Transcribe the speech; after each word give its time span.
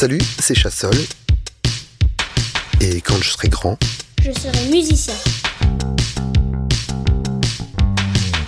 Salut, 0.00 0.20
c'est 0.38 0.54
Chassol. 0.54 0.94
Et 2.80 3.00
quand 3.00 3.16
je 3.16 3.30
serai 3.30 3.48
grand, 3.48 3.76
je 4.22 4.30
serai 4.30 4.70
musicien. 4.70 5.12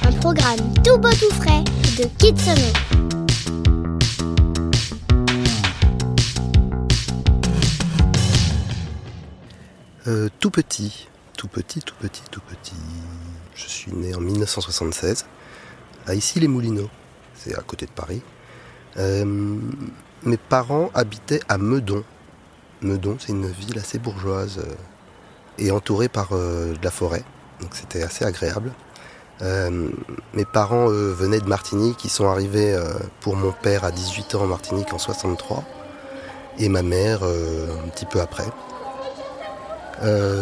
Un 0.04 0.12
programme 0.20 0.60
tout 0.84 0.96
beau 0.98 1.10
tout 1.10 1.34
frais 1.34 1.64
de 1.98 2.04
Kitsono. 2.18 2.60
Euh, 10.06 10.28
tout 10.38 10.52
petit, 10.52 11.08
tout 11.36 11.48
petit, 11.48 11.80
tout 11.80 11.96
petit, 12.00 12.22
tout 12.30 12.42
petit. 12.42 12.76
Je 13.56 13.66
suis 13.66 13.92
né 13.92 14.14
en 14.14 14.20
1976 14.20 15.26
à 16.06 16.14
Issy-les-Moulineaux, 16.14 16.90
c'est 17.34 17.58
à 17.58 17.62
côté 17.62 17.86
de 17.86 17.90
Paris. 17.90 18.22
Euh, 18.98 19.56
mes 20.24 20.36
parents 20.36 20.90
habitaient 20.94 21.40
à 21.48 21.58
Meudon. 21.58 22.04
Meudon, 22.82 23.16
c'est 23.18 23.32
une 23.32 23.46
ville 23.46 23.78
assez 23.78 23.98
bourgeoise 23.98 24.58
euh, 24.58 24.74
et 25.58 25.70
entourée 25.70 26.08
par 26.08 26.28
euh, 26.32 26.74
de 26.74 26.84
la 26.84 26.90
forêt, 26.90 27.24
donc 27.60 27.70
c'était 27.72 28.02
assez 28.02 28.24
agréable. 28.24 28.72
mes 29.40 30.44
parents 30.44 30.88
venaient 30.88 31.40
de 31.40 31.48
Martinique, 31.48 32.04
ils 32.04 32.10
sont 32.10 32.28
arrivés 32.28 32.78
pour 33.20 33.36
mon 33.36 33.52
père 33.52 33.84
à 33.84 33.90
18 33.90 34.34
ans 34.34 34.42
en 34.42 34.46
Martinique 34.46 34.92
en 34.92 34.98
63 34.98 35.64
et 36.58 36.68
ma 36.68 36.82
mère 36.82 37.22
un 37.22 37.88
petit 37.88 38.04
peu 38.04 38.20
après. 38.20 38.44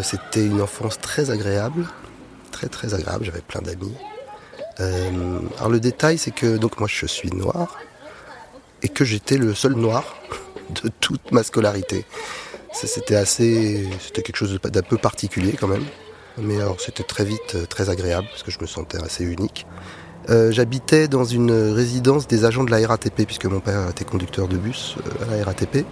c'était 0.02 0.44
une 0.44 0.60
enfance 0.60 0.98
très 0.98 1.30
agréable, 1.30 1.86
très 2.50 2.66
très 2.66 2.92
agréable, 2.92 3.24
j'avais 3.24 3.40
plein 3.40 3.62
d'amis. 3.62 3.94
alors 4.80 5.70
le 5.70 5.78
détail 5.78 6.18
c'est 6.18 6.32
que 6.32 6.56
donc 6.56 6.80
moi 6.80 6.88
je 6.90 7.06
suis 7.06 7.30
noir, 7.30 7.76
et 8.82 8.88
que 8.88 9.04
j'étais 9.04 9.36
le 9.36 9.54
seul 9.54 9.74
noir 9.74 10.16
de 10.82 10.90
toute 11.00 11.32
ma 11.32 11.42
scolarité. 11.42 12.04
C'était 12.72 13.16
assez, 13.16 13.88
c'était 14.00 14.22
quelque 14.22 14.36
chose 14.36 14.58
d'un 14.62 14.82
peu 14.82 14.98
particulier 14.98 15.54
quand 15.58 15.68
même. 15.68 15.84
Mais 16.40 16.56
alors 16.56 16.80
c'était 16.80 17.02
très 17.02 17.24
vite 17.24 17.56
euh, 17.56 17.66
très 17.66 17.90
agréable 17.90 18.28
parce 18.30 18.42
que 18.42 18.50
je 18.50 18.60
me 18.60 18.66
sentais 18.66 19.02
assez 19.02 19.24
unique. 19.24 19.66
Euh, 20.30 20.52
j'habitais 20.52 21.08
dans 21.08 21.24
une 21.24 21.50
résidence 21.50 22.28
des 22.28 22.44
agents 22.44 22.64
de 22.64 22.70
la 22.70 22.86
RATP 22.86 23.24
puisque 23.24 23.46
mon 23.46 23.60
père 23.60 23.88
était 23.88 24.04
conducteur 24.04 24.46
de 24.46 24.56
bus 24.56 24.96
euh, 24.98 25.24
à 25.32 25.36
la 25.36 25.44
RATP. 25.44 25.84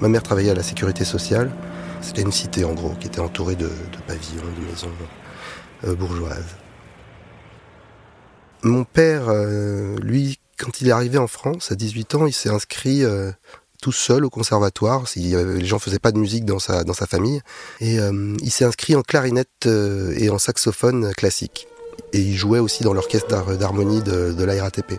Ma 0.00 0.08
mère 0.08 0.22
travaillait 0.22 0.50
à 0.50 0.54
la 0.54 0.62
sécurité 0.62 1.04
sociale. 1.04 1.50
C'était 2.00 2.22
une 2.22 2.32
cité 2.32 2.64
en 2.64 2.74
gros 2.74 2.92
qui 3.00 3.06
était 3.06 3.20
entourée 3.20 3.56
de, 3.56 3.70
pavillons, 4.06 4.42
de 4.42 4.66
maisons 4.66 5.96
bourgeoises. 5.96 6.56
Mon 8.62 8.84
père, 8.84 9.32
lui, 10.02 10.38
quand 10.58 10.80
il 10.80 10.88
est 10.88 10.92
arrivé 10.92 11.18
en 11.18 11.26
France, 11.26 11.72
à 11.72 11.74
18 11.74 12.14
ans, 12.14 12.26
il 12.26 12.32
s'est 12.32 12.48
inscrit 12.48 13.04
euh, 13.04 13.30
tout 13.82 13.92
seul 13.92 14.24
au 14.24 14.30
conservatoire. 14.30 15.04
les 15.16 15.64
gens 15.64 15.78
faisaient 15.78 15.98
pas 15.98 16.12
de 16.12 16.18
musique 16.18 16.44
dans 16.44 16.58
sa, 16.58 16.84
dans 16.84 16.94
sa 16.94 17.06
famille. 17.06 17.40
Et 17.80 17.98
euh, 17.98 18.36
il 18.40 18.50
s'est 18.50 18.64
inscrit 18.64 18.96
en 18.96 19.02
clarinette 19.02 19.66
euh, 19.66 20.14
et 20.16 20.30
en 20.30 20.38
saxophone 20.38 21.12
classique. 21.14 21.66
Et 22.12 22.20
il 22.20 22.36
jouait 22.36 22.58
aussi 22.58 22.82
dans 22.82 22.94
l'orchestre 22.94 23.56
d'harmonie 23.56 24.02
de, 24.02 24.32
de 24.32 24.44
la 24.44 24.62
RATP. 24.62 24.94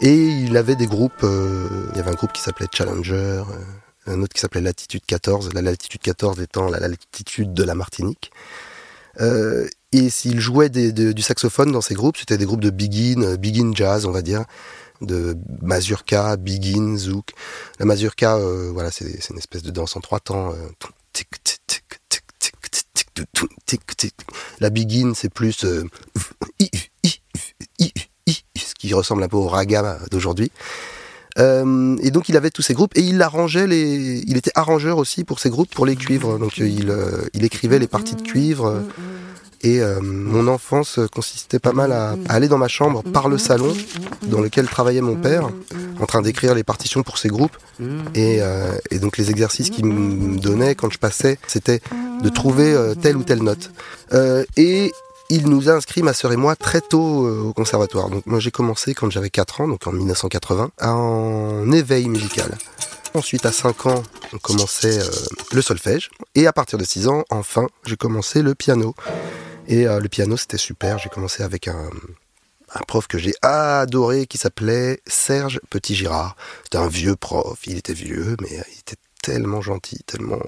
Et 0.00 0.14
il 0.14 0.56
avait 0.56 0.76
des 0.76 0.86
groupes, 0.86 1.24
il 1.24 1.96
y 1.96 1.98
avait 1.98 2.10
un 2.10 2.14
groupe 2.14 2.32
qui 2.32 2.40
s'appelait 2.40 2.68
Challenger, 2.72 3.42
un 4.06 4.22
autre 4.22 4.32
qui 4.32 4.40
s'appelait 4.40 4.60
Latitude 4.60 5.02
14, 5.04 5.52
la 5.54 5.62
Latitude 5.62 6.00
14 6.00 6.40
étant 6.40 6.68
la 6.68 6.78
latitude 6.78 7.52
de 7.52 7.64
la 7.64 7.74
Martinique. 7.74 8.30
Et 9.92 10.10
s'il 10.10 10.38
jouait 10.38 10.68
du 10.68 11.22
saxophone 11.22 11.72
dans 11.72 11.80
ces 11.80 11.94
groupes, 11.94 12.18
c'était 12.18 12.36
des 12.36 12.44
groupes 12.44 12.60
de 12.60 12.68
begin, 12.68 13.22
euh, 13.22 13.36
begin 13.38 13.72
jazz, 13.74 14.04
on 14.04 14.10
va 14.10 14.20
dire, 14.20 14.44
de 15.00 15.34
mazurka, 15.62 16.36
begin, 16.36 16.96
zouk. 16.96 17.30
La 17.78 17.86
mazurka, 17.86 18.36
euh, 18.36 18.70
voilà, 18.70 18.90
c'est 18.90 19.06
une 19.30 19.38
espèce 19.38 19.62
de 19.62 19.70
danse 19.70 19.96
en 19.96 20.00
trois 20.00 20.20
temps. 20.20 20.52
La 24.60 24.68
begin, 24.68 25.14
c'est 25.14 25.32
plus 25.32 25.52
ce 25.52 25.84
qui 28.78 28.92
ressemble 28.92 29.22
un 29.22 29.28
peu 29.28 29.38
au 29.38 29.48
raga 29.48 30.00
d'aujourd'hui. 30.10 30.52
et 31.38 32.10
donc 32.10 32.28
il 32.28 32.36
avait 32.36 32.50
tous 32.50 32.62
ces 32.62 32.74
groupes 32.74 32.94
et 32.94 33.00
il 33.00 33.22
arrangeait 33.22 33.66
les, 33.66 34.22
il 34.26 34.36
était 34.36 34.52
arrangeur 34.54 34.98
aussi 34.98 35.24
pour 35.24 35.38
ces 35.40 35.48
groupes 35.48 35.74
pour 35.74 35.86
les 35.86 35.96
cuivres. 35.96 36.38
Donc 36.38 36.58
il, 36.58 36.94
il 37.32 37.44
écrivait 37.44 37.78
les 37.78 37.88
parties 37.88 38.16
de 38.16 38.22
cuivre. 38.22 38.84
Et 39.62 39.80
euh, 39.80 40.00
mon 40.00 40.46
enfance 40.46 41.00
consistait 41.12 41.58
pas 41.58 41.72
mal 41.72 41.92
à, 41.92 42.16
aller 42.28 42.48
dans 42.48 42.58
ma 42.58 42.68
chambre 42.68 43.02
par 43.02 43.28
le 43.28 43.38
salon 43.38 43.74
dans 44.22 44.40
lequel 44.40 44.68
travaillait 44.68 45.00
mon 45.00 45.16
père, 45.16 45.48
en 46.00 46.06
train 46.06 46.22
d'écrire 46.22 46.54
les 46.54 46.62
partitions 46.62 47.02
pour 47.02 47.18
ses 47.18 47.28
groupes. 47.28 47.56
Et, 48.14 48.38
euh, 48.40 48.72
donc 49.00 49.16
les 49.16 49.30
exercices 49.30 49.70
qu'il 49.70 49.86
me 49.86 50.38
donnait 50.38 50.74
quand 50.74 50.90
je 50.92 50.98
passais, 50.98 51.38
c'était 51.46 51.80
de 52.22 52.28
trouver 52.28 52.72
euh, 52.72 52.94
telle 52.94 53.16
ou 53.16 53.22
telle 53.22 53.42
note. 53.42 53.70
et 54.56 54.92
il 55.30 55.46
nous 55.50 55.68
a 55.68 55.72
inscrit, 55.72 56.02
ma 56.02 56.14
sœur 56.14 56.32
et 56.32 56.36
moi, 56.36 56.56
très 56.56 56.80
tôt 56.80 57.28
au 57.28 57.52
conservatoire. 57.52 58.08
Donc 58.08 58.24
moi 58.24 58.40
j'ai 58.40 58.50
commencé 58.50 58.94
quand 58.94 59.10
j'avais 59.10 59.28
4 59.28 59.60
ans, 59.60 59.68
donc 59.68 59.86
en 59.86 59.92
1980, 59.92 60.70
en 60.80 61.70
éveil 61.70 62.08
musical. 62.08 62.56
Ensuite, 63.14 63.44
à 63.44 63.52
5 63.52 63.86
ans, 63.86 64.02
on 64.32 64.38
commençait 64.38 65.00
le 65.52 65.62
solfège. 65.62 66.10
Et 66.34 66.46
à 66.46 66.52
partir 66.52 66.78
de 66.78 66.84
6 66.84 67.08
ans, 67.08 67.24
enfin, 67.30 67.66
j'ai 67.84 67.96
commencé 67.96 68.40
le 68.40 68.54
piano. 68.54 68.94
Et 69.68 69.86
euh, 69.86 70.00
le 70.00 70.08
piano, 70.08 70.36
c'était 70.36 70.56
super. 70.56 70.98
J'ai 70.98 71.10
commencé 71.10 71.42
avec 71.42 71.68
un, 71.68 71.90
prof 72.86 73.06
que 73.06 73.18
j'ai 73.18 73.34
adoré 73.42 74.26
qui 74.26 74.38
s'appelait 74.38 75.00
Serge 75.06 75.60
Petit-Girard. 75.68 76.36
C'était 76.64 76.78
un 76.78 76.88
vieux 76.88 77.16
prof. 77.16 77.58
Il 77.66 77.76
était 77.76 77.92
vieux, 77.92 78.36
mais 78.40 78.48
il 78.50 78.78
était 78.80 78.96
tellement 79.22 79.60
gentil, 79.60 79.98
tellement, 80.06 80.40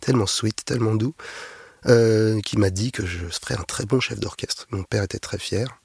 tellement 0.00 0.26
sweet, 0.26 0.64
tellement 0.64 0.96
doux, 0.96 1.14
euh, 1.86 2.40
qui 2.40 2.58
m'a 2.58 2.70
dit 2.70 2.90
que 2.90 3.06
je 3.06 3.26
ferais 3.26 3.54
un 3.54 3.62
très 3.62 3.86
bon 3.86 4.00
chef 4.00 4.18
d'orchestre. 4.18 4.66
Mon 4.70 4.82
père 4.82 5.04
était 5.04 5.20
très 5.20 5.38
fier. 5.38 5.80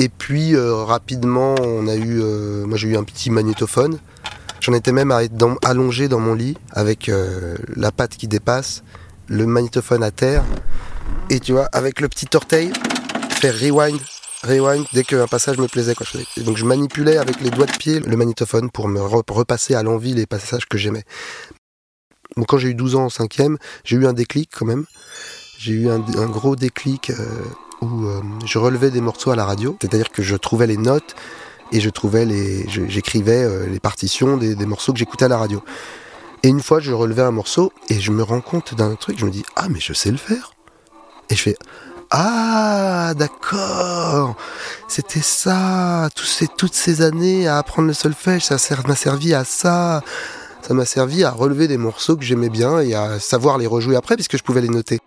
Et 0.00 0.08
puis 0.08 0.56
euh, 0.56 0.74
rapidement, 0.74 1.54
on 1.60 1.86
a 1.86 1.94
eu, 1.94 2.20
moi 2.64 2.76
j'ai 2.76 2.88
eu 2.88 2.96
un 2.96 3.04
petit 3.04 3.30
magnétophone. 3.30 4.00
J'en 4.60 4.72
étais 4.72 4.90
même 4.90 5.12
à 5.12 5.22
être 5.22 5.34
allongé 5.62 6.08
dans 6.08 6.18
mon 6.18 6.34
lit 6.34 6.56
avec 6.72 7.08
la 7.76 7.92
patte 7.92 8.16
qui 8.16 8.26
dépasse 8.26 8.82
le 9.28 9.46
magnétophone 9.46 10.02
à 10.02 10.10
terre 10.10 10.44
et 11.30 11.40
tu 11.40 11.52
vois, 11.52 11.68
avec 11.72 12.00
le 12.00 12.08
petit 12.08 12.28
orteil, 12.34 12.72
faire 13.30 13.54
rewind, 13.54 14.00
rewind 14.42 14.86
dès 14.92 15.04
qu'un 15.04 15.26
passage 15.26 15.58
me 15.58 15.68
plaisait. 15.68 15.94
Quoi. 15.94 16.06
donc 16.38 16.56
je 16.56 16.64
manipulais 16.64 17.16
avec 17.16 17.40
les 17.40 17.50
doigts 17.50 17.66
de 17.66 17.72
pied 17.72 18.00
le 18.00 18.16
magnétophone 18.16 18.70
pour 18.70 18.88
me 18.88 19.00
repasser 19.00 19.74
à 19.74 19.82
l'envie 19.82 20.14
les 20.14 20.26
passages 20.26 20.66
que 20.66 20.78
j'aimais. 20.78 21.04
Quand 22.48 22.58
j'ai 22.58 22.68
eu 22.68 22.74
12 22.74 22.96
ans 22.96 23.04
en 23.04 23.10
cinquième, 23.10 23.58
j'ai 23.84 23.96
eu 23.96 24.06
un 24.06 24.12
déclic 24.12 24.50
quand 24.56 24.66
même. 24.66 24.84
J'ai 25.58 25.72
eu 25.72 25.88
un, 25.88 25.98
gros 25.98 26.56
déclic 26.56 27.10
euh, 27.10 27.14
où 27.80 28.06
euh, 28.06 28.20
je 28.44 28.58
relevais 28.58 28.90
des 28.90 29.00
morceaux 29.00 29.30
à 29.30 29.36
la 29.36 29.44
radio, 29.44 29.78
c'est-à-dire 29.80 30.10
que 30.10 30.22
je 30.22 30.36
trouvais 30.36 30.66
les 30.66 30.76
notes 30.76 31.14
et 31.72 31.80
je 31.80 31.88
trouvais 31.90 32.26
les, 32.26 32.68
j'écrivais 32.68 33.44
euh, 33.44 33.66
les 33.66 33.80
partitions 33.80 34.36
des 34.36 34.66
morceaux 34.66 34.92
que 34.92 34.98
j'écoutais 34.98 35.24
à 35.24 35.28
la 35.28 35.38
radio. 35.38 35.62
Et 36.44 36.48
une 36.48 36.60
fois, 36.60 36.78
je 36.78 36.92
relevais 36.92 37.22
un 37.22 37.30
morceau 37.30 37.72
et 37.88 37.98
je 37.98 38.10
me 38.10 38.22
rends 38.22 38.42
compte 38.42 38.74
d'un 38.74 38.96
truc. 38.96 39.18
Je 39.18 39.24
me 39.24 39.30
dis, 39.30 39.44
ah, 39.56 39.66
mais 39.70 39.80
je 39.80 39.94
sais 39.94 40.10
le 40.10 40.18
faire. 40.18 40.52
Et 41.30 41.36
je 41.36 41.42
fais, 41.42 41.56
ah, 42.10 43.14
d'accord. 43.16 44.36
C'était 44.86 45.22
ça. 45.22 46.10
toutes 46.58 46.74
ces 46.74 47.00
années 47.00 47.48
à 47.48 47.56
apprendre 47.56 47.88
le 47.88 47.94
solfège, 47.94 48.44
ça 48.44 48.58
m'a 48.86 48.94
servi 48.94 49.32
à 49.32 49.44
ça. 49.44 50.02
Ça 50.60 50.74
m'a 50.74 50.84
servi 50.84 51.24
à 51.24 51.30
relever 51.30 51.66
des 51.66 51.78
morceaux 51.78 52.14
que 52.14 52.24
j'aimais 52.24 52.50
bien 52.50 52.78
et 52.78 52.92
à 52.92 53.18
savoir 53.20 53.56
les 53.56 53.66
rejouer 53.66 53.96
après 53.96 54.14
puisque 54.14 54.36
je 54.36 54.42
pouvais 54.42 54.60
les 54.60 54.68
noter. 54.68 54.98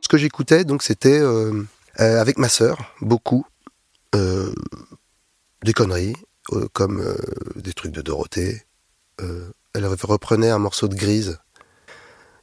Ce 0.00 0.06
que 0.06 0.16
j'écoutais, 0.16 0.62
donc, 0.64 0.84
c'était 0.84 1.18
euh, 1.18 1.64
euh, 1.98 2.20
avec 2.20 2.38
ma 2.38 2.48
sœur, 2.48 2.94
beaucoup. 3.00 3.44
Euh, 4.14 4.54
des 5.64 5.72
conneries, 5.72 6.14
comme 6.72 7.04
des 7.56 7.72
trucs 7.72 7.90
de 7.90 8.00
Dorothée 8.00 8.64
elle 9.76 9.86
reprenait 9.86 10.50
un 10.50 10.58
morceau 10.58 10.88
de 10.88 10.94
Grise. 10.94 11.38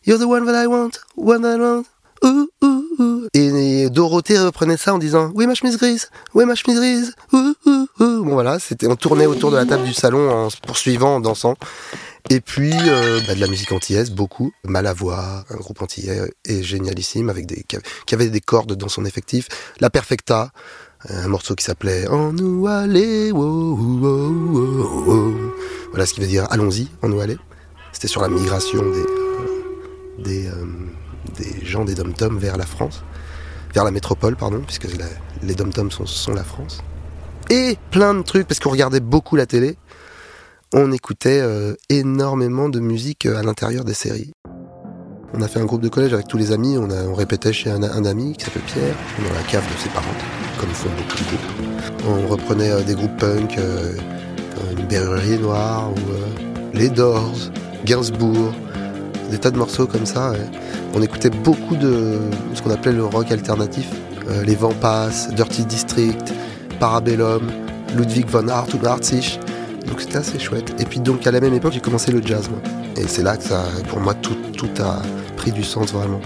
You're 0.06 0.20
the 0.20 0.26
one 0.26 0.46
that 0.46 0.62
I 0.62 0.68
want, 0.68 0.92
one 1.16 1.42
that 1.42 1.56
I 1.56 1.60
want. 1.60 1.86
Et, 3.34 3.90
Dorothée 3.90 4.38
reprenait 4.38 4.78
ça 4.78 4.94
en 4.94 4.98
disant 4.98 5.32
Oui, 5.36 5.48
ma 5.48 5.56
chemise 5.56 5.78
grise, 5.78 6.10
oui, 6.34 6.46
ma 6.46 6.56
chemise 6.56 6.78
grise. 6.78 7.16
Ouh, 7.34 7.54
ouh, 7.66 7.88
ouh. 8.00 8.24
Bon, 8.24 8.34
voilà, 8.34 8.58
on 8.86 8.96
tournait 8.96 9.26
autour 9.26 9.52
de 9.52 9.58
la 9.58 9.66
table 9.66 9.84
du 9.84 9.94
salon 9.94 10.30
en 10.30 10.50
se 10.50 10.58
poursuivant, 10.58 11.16
en 11.16 11.20
dansant. 11.20 11.56
Et 12.30 12.40
puis, 12.40 12.72
euh, 12.74 13.20
bah, 13.28 13.36
de 13.36 13.42
la 13.42 13.48
musique 13.48 13.72
antillaise, 13.72 14.12
beaucoup. 14.12 14.54
Malavoie, 14.64 15.44
un 15.50 15.56
groupe 15.56 15.82
antillais 15.82 16.22
et 16.46 16.64
génialissime, 16.64 17.30
avec 17.30 17.46
des, 17.46 17.66
qui 18.06 18.16
avait 18.16 18.30
des 18.30 18.42
cordes 18.42 18.74
dans 18.74 18.88
son 18.90 19.04
effectif. 19.06 19.48
La 19.82 19.90
Perfecta, 19.90 20.52
un 21.10 21.28
morceau 21.28 21.56
qui 21.56 21.66
s'appelait 21.66 22.08
En 22.08 22.32
nous 22.32 22.68
aller, 22.68 23.32
voilà 25.94 26.06
ce 26.06 26.14
qui 26.14 26.20
veut 26.20 26.28
dire 26.28 26.46
allons-y, 26.50 26.90
en 27.02 27.18
aller. 27.20 27.38
C'était 27.94 28.10
sur 28.10 28.22
la 28.22 28.28
migration 28.28 28.82
des, 28.82 29.00
euh, 29.00 30.20
des, 30.20 30.48
euh, 30.48 30.66
des, 31.38 31.66
gens 31.66 31.86
des 31.86 31.96
dom-toms 31.96 32.38
vers 32.38 32.58
la 32.58 32.66
France, 32.66 33.04
vers 33.74 33.86
la 33.86 33.92
métropole, 33.92 34.36
pardon, 34.36 34.62
puisque 34.66 34.88
les 35.42 35.56
dom-toms 35.56 35.92
sont, 35.92 36.06
sont, 36.06 36.34
la 36.34 36.44
France. 36.44 36.84
Et 37.50 37.78
plein 37.92 38.14
de 38.14 38.24
trucs, 38.24 38.48
parce 38.48 38.60
qu'on 38.60 38.72
regardait 38.72 39.00
beaucoup 39.00 39.36
la 39.36 39.46
télé. 39.46 39.78
on 40.74 40.92
écoutait 40.92 41.44
énormément 41.90 42.68
de 42.68 42.80
musique 42.80 43.28
à 43.28 43.44
l'intérieur 43.44 43.86
des 43.86 43.94
séries. 43.94 44.34
On 45.36 45.42
a 45.42 45.48
fait 45.48 45.60
un 45.60 45.66
groupe 45.66 45.82
de 45.82 45.90
collège 45.90 46.14
avec 46.14 46.28
tous 46.28 46.38
les 46.38 46.52
amis, 46.52 46.78
on, 46.78 47.14
répétait 47.16 47.52
chez 47.52 47.72
un, 47.72 48.06
ami 48.06 48.34
qui 48.34 48.46
s'appelle 48.46 48.62
Pierre, 48.68 48.96
dans 49.18 49.34
la 49.34 49.42
cave 49.42 49.64
de 49.64 49.80
ses 49.80 49.90
parents, 49.90 50.06
comme 50.60 50.70
font 50.70 50.90
beaucoup 50.90 51.18
de 51.18 51.24
groupes. 51.24 52.04
On 52.08 52.28
reprenait 52.28 52.70
euh, 52.70 52.84
des 52.84 52.94
groupes 52.94 53.18
punk, 53.18 53.58
euh, 53.58 53.96
une 54.78 54.86
Berrerie 54.88 55.40
Noire, 55.40 55.92
ou 55.92 56.12
euh, 56.12 56.50
les 56.74 56.90
Doors, 56.90 57.52
Gainsbourg, 57.86 58.54
des 59.32 59.38
tas 59.38 59.52
de 59.52 59.58
morceaux 59.58 59.88
comme 59.88 60.06
ça. 60.06 60.34
On 60.94 61.02
écoutait 61.02 61.30
beaucoup 61.30 61.76
de 61.76 62.20
ce 62.54 62.62
qu'on 62.62 62.72
appelait 62.72 62.94
le 62.94 63.06
rock 63.06 63.32
alternatif, 63.32 63.90
les 64.46 64.56
Vampas, 64.56 65.30
Dirty 65.36 65.66
District, 65.66 66.34
Parabellum, 66.80 67.52
Ludwig 67.96 68.28
von 68.28 68.48
Hart 68.48 68.74
ou 68.74 68.86
Hartzich. 68.86 69.40
Donc 69.88 70.02
c'était 70.02 70.18
assez 70.18 70.40
chouette. 70.40 70.74
Et 70.80 70.86
puis 70.86 71.00
donc 71.00 71.26
à 71.28 71.32
la 71.32 71.40
même 71.40 71.54
époque 71.54 71.74
j'ai 71.74 71.82
commencé 71.82 72.12
le 72.12 72.22
jazz. 72.22 72.50
Et 72.96 73.08
c'est 73.08 73.24
là 73.24 73.38
que 73.38 73.44
ça, 73.44 73.64
pour 73.90 74.00
moi 74.00 74.14
tout, 74.14 74.36
tout 74.56 74.70
a 74.82 75.02
pris 75.36 75.52
du 75.52 75.64
sens 75.64 75.92
vraiment. 75.92 76.22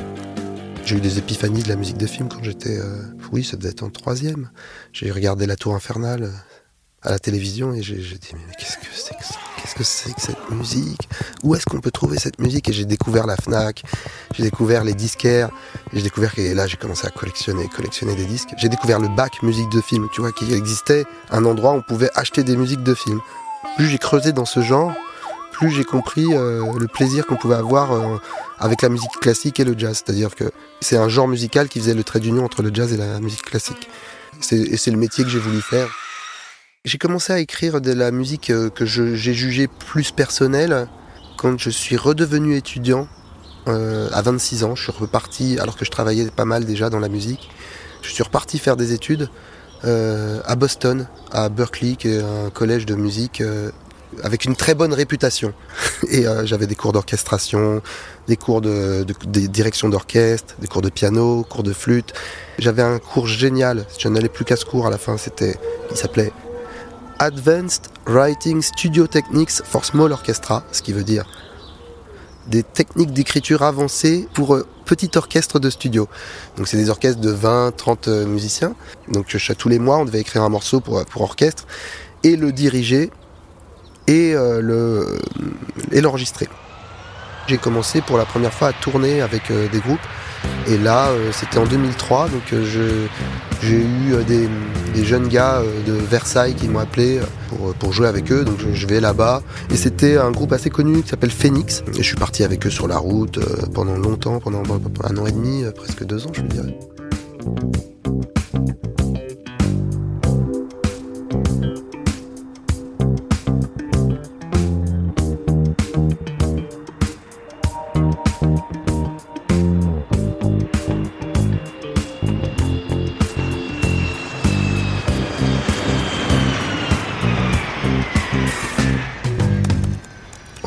J'ai 0.86 0.98
eu 0.98 1.02
des 1.02 1.18
épiphanies 1.18 1.64
de 1.64 1.70
la 1.70 1.76
musique 1.76 1.98
de 1.98 2.08
film 2.08 2.30
quand 2.30 2.42
j'étais, 2.44 2.78
euh, 2.78 3.02
oui, 3.34 3.44
ça 3.44 3.58
devait 3.58 3.70
être 3.70 3.84
en 3.84 3.90
troisième. 3.90 4.50
J'ai 4.94 5.12
regardé 5.12 5.46
La 5.46 5.58
Tour 5.58 5.76
Infernale 5.76 6.24
euh, 6.24 6.32
à 7.08 7.12
la 7.12 7.20
télévision 7.20 7.74
et 7.74 7.82
j'ai 7.82 7.96
dit 7.96 8.34
mais 8.34 8.54
qu'est-ce 8.60 8.78
que 8.78 8.86
c'est 8.94 9.18
que 9.18 9.24
ça? 9.24 9.36
Qu'est-ce 9.62 9.76
que 9.76 9.84
c'est 9.86 10.14
que 10.14 10.20
cette 10.20 10.50
musique? 10.52 11.08
Où 11.42 11.56
est-ce 11.56 11.66
qu'on 11.66 11.80
peut 11.80 11.90
trouver 11.90 12.20
cette 12.20 12.38
musique? 12.40 12.68
Et 12.68 12.74
j'ai 12.74 12.84
découvert 12.84 13.26
la 13.26 13.38
Fnac, 13.38 13.84
j'ai 14.36 14.44
découvert 14.44 14.84
les 14.84 14.94
disquaires, 14.94 15.50
j'ai 15.94 16.02
découvert 16.02 16.36
que 16.36 16.42
là 16.54 16.68
j'ai 16.68 16.76
commencé 16.76 17.08
à 17.08 17.10
collectionner, 17.10 17.70
collectionner 17.70 18.14
des 18.16 18.26
disques. 18.26 18.50
J'ai 18.58 18.68
découvert 18.68 19.00
le 19.00 19.08
bac 19.08 19.42
musique 19.42 19.70
de 19.70 19.80
film, 19.80 20.10
tu 20.14 20.20
vois, 20.20 20.34
qu'il 20.34 20.52
existait 20.52 21.06
un 21.32 21.46
endroit 21.46 21.72
où 21.72 21.78
on 21.78 21.82
pouvait 21.82 22.10
acheter 22.14 22.44
des 22.44 22.58
musiques 22.58 22.84
de 22.84 22.94
film. 22.94 23.22
Plus 23.78 23.88
j'ai 23.88 24.00
creusé 24.00 24.34
dans 24.34 24.46
ce 24.46 24.60
genre, 24.60 24.92
plus 25.54 25.72
j'ai 25.72 25.86
compris 25.86 26.28
euh, 26.34 26.74
le 26.78 26.88
plaisir 26.88 27.26
qu'on 27.26 27.38
pouvait 27.38 27.56
avoir 27.56 27.94
euh, 27.94 28.18
avec 28.60 28.82
la 28.82 28.90
musique 28.90 29.18
classique 29.22 29.62
et 29.62 29.64
le 29.64 29.76
jazz. 29.78 30.04
C'est-à-dire 30.06 30.36
que 30.36 30.52
c'est 30.82 30.98
un 30.98 31.08
genre 31.08 31.30
musical 31.30 31.70
qui 31.70 31.80
faisait 31.80 31.94
le 31.94 32.04
trait 32.04 32.20
d'union 32.20 32.44
entre 32.44 32.64
le 32.64 32.72
jazz 32.74 32.92
et 32.92 32.98
la 32.98 33.22
musique 33.22 33.44
classique. 33.44 33.88
Et 34.52 34.76
c'est 34.76 34.92
le 34.92 34.98
métier 34.98 35.24
que 35.24 35.30
j'ai 35.30 35.40
voulu 35.40 35.62
faire. 35.62 35.88
J'ai 36.86 36.98
commencé 36.98 37.34
à 37.34 37.40
écrire 37.40 37.82
de 37.82 37.92
la 37.92 38.12
musique 38.12 38.50
euh, 38.50 38.70
que 38.70 38.86
j'ai 38.86 39.34
jugée 39.34 39.68
plus 39.68 40.12
personnelle 40.12 40.88
quand 41.38 41.60
je 41.60 41.70
suis 41.70 41.98
redevenu 41.98 42.56
étudiant 42.56 43.08
à 43.66 44.22
26 44.22 44.64
ans. 44.64 44.76
Je 44.76 44.84
suis 44.84 44.94
reparti, 44.94 45.60
alors 45.60 45.76
que 45.76 45.84
je 45.84 45.92
travaillais 45.92 46.30
pas 46.32 46.46
mal 46.46 46.64
déjà 46.64 46.90
dans 46.90 47.00
la 47.00 47.10
musique, 47.10 47.50
je 48.02 48.10
suis 48.10 48.24
reparti 48.24 48.60
faire 48.60 48.78
des 48.78 48.94
études 48.94 49.30
à 49.84 50.56
Boston, 50.56 51.06
à 51.34 51.50
Berkeley, 51.50 51.98
qui 51.98 52.08
est 52.08 52.22
un 52.22 52.50
collège 52.50 52.86
de 52.86 52.96
musique 52.96 53.44
avec 54.24 54.46
une 54.46 54.56
très 54.56 54.74
bonne 54.74 54.94
réputation. 54.94 55.54
Et 56.10 56.28
euh, 56.28 56.46
j'avais 56.46 56.68
des 56.68 56.76
cours 56.76 56.94
d'orchestration, 56.94 57.82
des 58.28 58.38
cours 58.38 58.62
de, 58.62 59.06
direction 59.26 59.90
d'orchestre, 59.90 60.56
des 60.60 60.68
cours 60.68 60.82
de 60.82 60.90
piano, 60.90 61.44
cours 61.44 61.64
de 61.64 61.74
flûte. 61.74 62.14
J'avais 62.60 62.82
un 62.82 63.00
cours 63.00 63.28
génial. 63.28 63.86
Je 63.98 64.08
n'allais 64.08 64.30
plus 64.30 64.46
qu'à 64.46 64.56
ce 64.56 64.66
cours 64.66 64.88
à 64.88 64.90
la 64.90 64.98
fin. 64.98 65.18
C'était, 65.18 65.58
il 65.92 65.98
s'appelait 65.98 66.32
Advanced 67.20 67.90
Writing 68.06 68.62
Studio 68.62 69.08
Techniques 69.08 69.62
for 69.64 69.86
Small 69.86 70.12
Orchestra, 70.12 70.64
ce 70.72 70.82
qui 70.82 70.94
veut 70.94 71.04
dire 71.04 71.26
des 72.48 72.64
techniques 72.64 73.12
d'écriture 73.12 73.62
avancées 73.62 74.28
pour 74.34 74.56
euh, 74.56 74.66
petit 74.86 75.12
orchestre 75.16 75.60
de 75.60 75.70
studio. 75.70 76.08
Donc 76.56 76.68
c'est 76.68 76.78
des 76.78 76.90
orchestres 76.90 77.20
de 77.20 77.32
20, 77.32 77.76
30 77.76 78.08
euh, 78.08 78.26
musiciens. 78.26 78.74
Donc 79.12 79.36
tous 79.58 79.70
les 79.70 79.80
mois, 79.80 79.98
on 79.98 80.06
devait 80.06 80.22
écrire 80.22 80.44
un 80.44 80.50
morceau 80.50 80.80
pour, 80.80 81.06
pour 81.06 81.24
orchestre 81.24 81.68
et 82.24 82.36
le 82.36 82.52
diriger 82.52 83.12
et 84.08 84.34
euh, 84.34 84.62
le 84.62 85.20
et 85.92 86.02
l'enregistrer. 86.02 86.48
J'ai 87.48 87.58
commencé 87.58 88.02
pour 88.02 88.18
la 88.18 88.26
première 88.26 88.54
fois 88.54 88.70
à 88.70 88.74
tourner 88.74 89.22
avec 89.22 89.52
euh, 89.52 89.70
des 89.70 89.80
groupes 89.80 90.00
et 90.68 90.78
là 90.78 91.08
euh, 91.08 91.32
c'était 91.32 91.58
en 91.58 91.66
2003 91.66 92.30
donc 92.30 92.42
j'ai 93.62 93.76
eu 93.76 94.24
des, 94.26 95.04
jeunes 95.04 95.28
gars 95.28 95.62
de 95.86 95.94
Versailles 95.94 96.56
qui 96.56 96.68
m'ont 96.68 96.80
appelé 96.80 97.20
pour, 97.50 97.74
pour, 97.76 97.94
jouer 97.94 98.08
avec 98.08 98.32
eux. 98.32 98.44
Donc 98.44 98.58
je, 98.60 98.88
vais 98.88 99.00
là-bas. 99.00 99.42
Et 99.72 99.78
c'était 99.78 100.18
un 100.18 100.32
groupe 100.32 100.52
assez 100.54 100.70
connu 100.70 101.02
qui 101.02 101.10
s'appelle 101.10 101.32
Phoenix. 101.32 101.84
Et 101.94 101.98
je 101.98 102.04
suis 102.04 102.16
parti 102.16 102.44
avec 102.44 102.66
eux 102.66 102.70
sur 102.70 102.88
la 102.88 102.98
route 102.98 103.40
pendant 103.74 103.96
longtemps 103.96 104.40
pendant 104.40 104.64
un 105.04 105.18
an 105.18 105.26
et 105.26 105.32
demi 105.32 105.64
presque 105.76 106.04
deux 106.04 106.26
ans 106.26 106.32
je 106.34 106.42
veux 106.42 106.48
dire. 106.48 106.66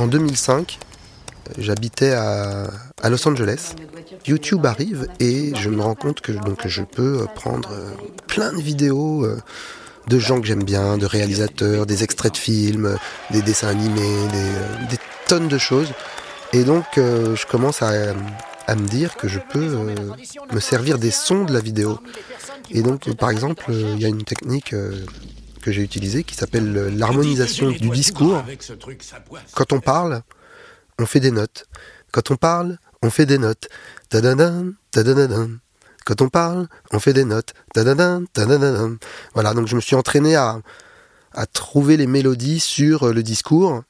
En 0.01 0.07
2005, 0.07 0.79
j'habitais 1.59 2.13
à, 2.13 2.71
Los 3.11 3.29
Angeles. 3.29 3.75
YouTube 4.27 4.65
arrive 4.65 5.07
et 5.21 5.53
je 5.55 5.69
me 5.69 5.83
rends 5.83 5.95
compte 5.95 6.23
que 6.23 6.33
donc, 6.33 6.67
je 6.67 6.83
peux 6.83 7.27
prendre 7.35 7.69
plein 8.27 8.51
de 8.51 8.63
vidéos 8.63 9.27
euh, 9.27 9.39
de 10.09 10.19
gens 10.19 10.41
que 10.41 10.47
j'aime 10.47 10.65
bien, 10.65 10.97
de 10.97 11.05
réalisateurs, 11.05 11.85
des 11.85 12.03
extraits 12.03 12.33
de 12.33 12.39
films, 12.39 12.97
des 13.31 13.43
dessins 13.43 13.69
animés, 13.69 14.29
des, 14.33 14.95
euh, 14.95 14.97
tonnes 15.29 15.49
de 15.49 15.59
choses. 15.59 15.93
Et 16.55 16.65
donc 16.65 16.87
euh, 16.97 17.37
je 17.37 17.47
commence 17.47 17.83
à, 17.83 18.15
me 18.75 18.89
dire 18.89 19.17
que 19.17 19.29
je 19.29 19.39
peux 19.53 19.77
me 20.53 20.61
servir 20.61 20.99
des 20.99 21.11
sons 21.11 21.45
de 21.45 21.53
la 21.53 21.61
vidéo. 21.61 21.99
Et 22.71 22.81
donc 22.81 23.15
par 23.17 23.29
exemple, 23.29 23.67
il 23.69 24.01
y 24.01 24.07
a 24.07 24.09
une 24.09 24.25
technique 24.25 24.75
que 25.61 25.73
j'ai 25.73 25.83
utilisé 25.83 26.25
qui 26.25 26.35
s'appelle 26.35 26.73
l'harmonisation 26.97 27.71
du 27.71 27.91
discours. 27.91 28.43
Quand 29.55 29.73
on 29.73 29.81
parle, 29.81 30.23
on 30.99 31.07
fait 31.07 31.21
des 31.21 31.31
notes. 31.31 31.67
Quand 32.13 32.31
on 32.31 32.37
parle, 32.37 32.79
on 33.03 33.11
fait 33.11 33.27
des 33.27 33.39
notes. 33.39 33.69
Quand 36.05 36.23
on 36.23 36.29
parle, 36.29 36.69
on 36.93 36.99
fait 36.99 37.13
des 37.13 37.25
notes. 37.25 37.55
Voilà, 39.35 39.55
donc 39.55 39.67
je 39.69 39.77
me 39.77 39.81
suis 39.81 39.97
entraîné 39.97 40.35
à, 40.35 40.61
à 41.33 41.47
trouver 41.47 41.97
les 41.97 42.07
mélodies 42.07 42.61
sur 42.61 43.13
le 43.13 43.23
discours 43.23 43.83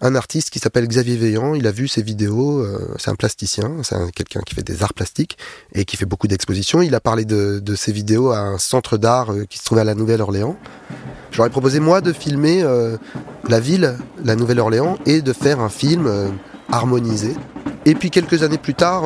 un 0.00 0.14
artiste 0.14 0.50
qui 0.50 0.58
s'appelle 0.58 0.86
Xavier 0.88 1.16
Veillant. 1.16 1.54
Il 1.54 1.66
a 1.66 1.72
vu 1.72 1.88
ses 1.88 2.02
vidéos. 2.02 2.60
Euh, 2.60 2.94
c'est 2.98 3.10
un 3.10 3.14
plasticien, 3.14 3.70
c'est 3.82 3.96
quelqu'un 4.12 4.40
qui 4.40 4.54
fait 4.54 4.62
des 4.62 4.82
arts 4.82 4.94
plastiques 4.94 5.36
et 5.74 5.84
qui 5.84 5.96
fait 5.96 6.06
beaucoup 6.06 6.26
d'expositions. 6.26 6.82
Il 6.82 6.94
a 6.94 7.00
parlé 7.00 7.24
de, 7.24 7.74
ses 7.74 7.92
vidéos 7.92 8.30
à 8.30 8.38
un 8.38 8.58
centre 8.58 8.96
d'art 8.96 9.32
euh, 9.32 9.44
qui 9.48 9.58
se 9.58 9.64
trouvait 9.64 9.82
à 9.82 9.84
la 9.84 9.94
Nouvelle-Orléans. 9.94 10.56
J'aurais 11.30 11.50
proposé 11.50 11.80
moi 11.80 12.00
de 12.00 12.12
filmer 12.12 12.62
euh, 12.62 12.96
la 13.48 13.60
ville, 13.60 13.96
la 14.24 14.36
Nouvelle-Orléans, 14.36 14.98
et 15.06 15.22
de 15.22 15.32
faire 15.32 15.60
un 15.60 15.68
film 15.68 16.10
harmonisé. 16.70 17.36
Et 17.86 17.94
puis 17.94 18.10
quelques 18.10 18.42
années 18.42 18.58
plus 18.58 18.74
tard, 18.74 19.04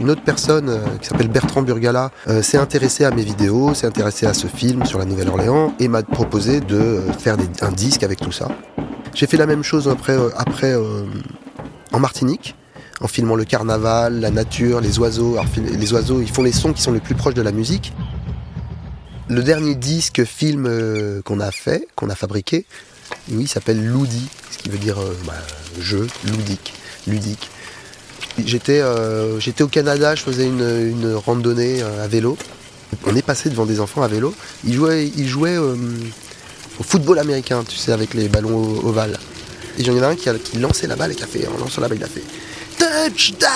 une 0.00 0.10
autre 0.10 0.22
personne 0.22 0.80
qui 1.00 1.08
s'appelle 1.08 1.28
Bertrand 1.28 1.62
Burgala 1.62 2.10
s'est 2.42 2.58
intéressé 2.58 3.04
à 3.04 3.10
mes 3.10 3.22
vidéos, 3.22 3.74
s'est 3.74 3.86
intéressé 3.86 4.26
à 4.26 4.34
ce 4.34 4.46
film 4.46 4.84
sur 4.84 4.98
la 4.98 5.04
Nouvelle-Orléans 5.04 5.74
et 5.78 5.88
m'a 5.88 6.02
proposé 6.02 6.60
de 6.60 7.00
faire 7.18 7.36
un 7.60 7.72
disque 7.72 8.02
avec 8.02 8.18
tout 8.18 8.32
ça. 8.32 8.48
J'ai 9.14 9.26
fait 9.26 9.36
la 9.36 9.46
même 9.46 9.62
chose 9.62 9.88
après, 9.88 10.12
euh, 10.12 10.30
après 10.36 10.72
euh, 10.72 11.04
en 11.92 12.00
Martinique, 12.00 12.54
en 13.00 13.08
filmant 13.08 13.36
le 13.36 13.44
carnaval, 13.44 14.20
la 14.20 14.30
nature, 14.30 14.80
les 14.80 14.98
oiseaux. 14.98 15.36
les 15.56 15.92
oiseaux, 15.92 16.20
ils 16.20 16.30
font 16.30 16.42
les 16.42 16.52
sons 16.52 16.72
qui 16.72 16.82
sont 16.82 16.92
les 16.92 17.00
plus 17.00 17.14
proches 17.14 17.34
de 17.34 17.42
la 17.42 17.52
musique. 17.52 17.92
Le 19.28 19.42
dernier 19.42 19.74
disque 19.74 20.24
film 20.24 20.66
euh, 20.66 21.20
qu'on 21.22 21.40
a 21.40 21.50
fait, 21.50 21.86
qu'on 21.96 22.10
a 22.10 22.14
fabriqué, 22.14 22.64
oui, 23.30 23.46
s'appelle 23.46 23.84
Loudi, 23.84 24.28
ce 24.50 24.58
qui 24.58 24.68
veut 24.68 24.78
dire 24.78 24.96
bah, 25.26 25.34
jeu, 25.80 26.06
ludique, 26.24 26.74
ludique. 27.06 27.50
J'étais 28.44 28.82
j'étais 29.40 29.64
au 29.64 29.68
Canada, 29.68 30.14
je 30.14 30.22
faisais 30.22 30.46
une, 30.46 30.90
une 30.90 31.14
randonnée 31.14 31.82
à 31.82 32.06
vélo. 32.06 32.36
On 33.04 33.16
est 33.16 33.22
passé 33.22 33.50
devant 33.50 33.66
des 33.66 33.80
enfants 33.80 34.02
à 34.02 34.08
vélo. 34.08 34.34
Ils 34.64 34.74
jouaient, 34.74 35.08
ils 35.08 35.26
jouaient 35.26 35.58
au 36.78 36.82
football 36.82 37.18
américain, 37.18 37.64
tu 37.66 37.76
sais, 37.76 37.92
avec 37.92 38.14
les 38.14 38.28
ballons 38.28 38.84
ovales. 38.84 39.18
Et 39.78 39.82
il 39.82 39.86
y 39.86 39.90
en 39.90 40.02
a 40.02 40.08
un 40.08 40.16
qui 40.16 40.28
a 40.28 40.34
lançait 40.58 40.86
la 40.86 40.96
balle 40.96 41.12
et 41.12 41.14
qui 41.14 41.22
a 41.22 41.26
fait, 41.26 41.46
en 41.46 41.56
lançant 41.58 41.80
la 41.80 41.88
balle, 41.88 41.98
il 41.98 42.04
a 42.04 42.08
fait 42.08 42.24
touchdown. 42.78 43.48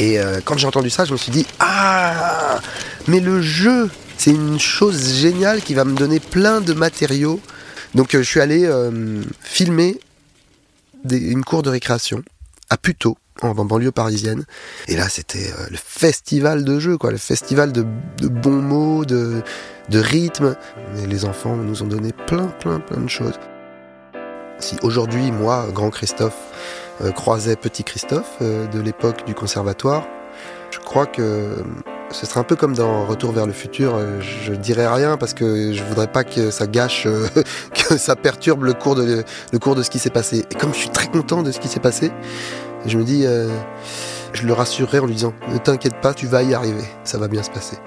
Et 0.00 0.18
euh, 0.20 0.40
quand 0.44 0.56
j'ai 0.58 0.66
entendu 0.66 0.90
ça, 0.90 1.04
je 1.04 1.12
me 1.12 1.16
suis 1.16 1.32
dit 1.32 1.46
ah, 1.58 2.60
mais 3.06 3.20
le 3.20 3.40
jeu, 3.42 3.90
c'est 4.16 4.30
une 4.30 4.60
chose 4.60 5.14
géniale 5.14 5.62
qui 5.62 5.74
va 5.74 5.84
me 5.84 5.96
donner 5.96 6.20
plein 6.20 6.60
de 6.60 6.72
matériaux. 6.72 7.40
Donc 7.94 8.14
euh, 8.14 8.18
je 8.22 8.28
suis 8.28 8.40
allé 8.40 8.64
euh, 8.64 9.22
filmer 9.42 9.98
une 11.10 11.44
cour 11.44 11.62
de 11.62 11.70
récréation 11.70 12.22
à 12.70 12.76
Puto, 12.76 13.16
en 13.42 13.54
banlieue 13.54 13.92
parisienne. 13.92 14.44
Et 14.88 14.96
là, 14.96 15.08
c'était 15.08 15.52
le 15.70 15.76
festival 15.76 16.64
de 16.64 16.78
jeux, 16.78 16.98
quoi, 16.98 17.10
le 17.10 17.18
festival 17.18 17.72
de, 17.72 17.84
bons 18.28 18.62
mots, 18.62 19.04
de, 19.04 19.42
de 19.88 19.98
rythme. 19.98 20.56
Les 21.06 21.24
enfants 21.24 21.56
nous 21.56 21.82
ont 21.82 21.86
donné 21.86 22.12
plein, 22.26 22.46
plein, 22.60 22.80
plein 22.80 23.00
de 23.00 23.08
choses. 23.08 23.38
Si 24.58 24.76
aujourd'hui, 24.82 25.30
moi, 25.30 25.66
grand 25.72 25.90
Christophe, 25.90 26.38
croisais 27.14 27.54
petit 27.54 27.84
Christophe 27.84 28.40
de 28.40 28.80
l'époque 28.80 29.24
du 29.24 29.34
conservatoire, 29.34 30.06
je 30.70 30.78
crois 30.78 31.06
que 31.06 31.54
ce 32.10 32.26
serait 32.26 32.40
un 32.40 32.44
peu 32.44 32.56
comme 32.56 32.74
dans 32.74 33.04
Retour 33.04 33.32
vers 33.32 33.46
le 33.46 33.52
futur, 33.52 33.94
euh, 33.94 34.20
je 34.20 34.54
dirais 34.54 34.86
rien 34.86 35.16
parce 35.16 35.34
que 35.34 35.72
je 35.72 35.82
voudrais 35.84 36.06
pas 36.06 36.24
que 36.24 36.50
ça 36.50 36.66
gâche, 36.66 37.04
euh, 37.06 37.26
que 37.74 37.98
ça 37.98 38.16
perturbe 38.16 38.64
le 38.64 38.72
cours 38.72 38.94
de, 38.94 39.24
le 39.52 39.58
cours 39.58 39.74
de 39.74 39.82
ce 39.82 39.90
qui 39.90 39.98
s'est 39.98 40.10
passé. 40.10 40.44
Et 40.50 40.54
comme 40.54 40.72
je 40.72 40.78
suis 40.78 40.90
très 40.90 41.08
content 41.08 41.42
de 41.42 41.52
ce 41.52 41.60
qui 41.60 41.68
s'est 41.68 41.80
passé, 41.80 42.10
je 42.86 42.98
me 42.98 43.04
dis, 43.04 43.24
euh, 43.26 43.48
je 44.32 44.46
le 44.46 44.52
rassurerai 44.52 44.98
en 44.98 45.06
lui 45.06 45.14
disant, 45.14 45.34
ne 45.52 45.58
t'inquiète 45.58 46.00
pas, 46.00 46.14
tu 46.14 46.26
vas 46.26 46.42
y 46.42 46.54
arriver, 46.54 46.84
ça 47.04 47.18
va 47.18 47.28
bien 47.28 47.42
se 47.42 47.50
passer. 47.50 47.78